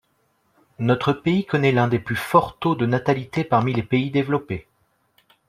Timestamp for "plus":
1.99-2.15